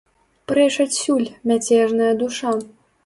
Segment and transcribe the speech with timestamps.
[0.51, 2.57] Прэч адсюль, мяцежная душа!